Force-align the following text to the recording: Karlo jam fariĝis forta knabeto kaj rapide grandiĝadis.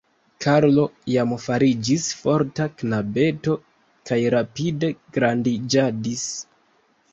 Karlo 0.43 0.85
jam 1.15 1.35
fariĝis 1.43 2.07
forta 2.21 2.67
knabeto 2.79 3.59
kaj 4.11 4.19
rapide 4.37 4.93
grandiĝadis. 5.19 6.29